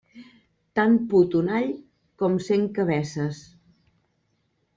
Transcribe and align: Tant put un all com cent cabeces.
Tant 0.79 0.95
put 1.11 1.37
un 1.39 1.51
all 1.57 1.69
com 2.23 2.39
cent 2.47 2.67
cabeces. 2.79 3.45